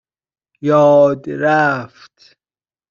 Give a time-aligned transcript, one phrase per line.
[0.61, 2.37] یاد رفت